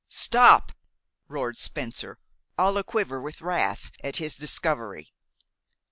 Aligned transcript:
"Stop!" 0.09 0.71
roared 1.27 1.57
Spencer, 1.59 2.17
all 2.57 2.75
a 2.79 2.83
quiver 2.83 3.21
with 3.21 3.39
wrath 3.39 3.91
at 4.03 4.15
his 4.15 4.33
discovery. 4.35 5.13